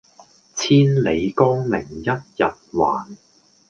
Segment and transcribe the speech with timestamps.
[0.55, 3.05] 千里江陵一日還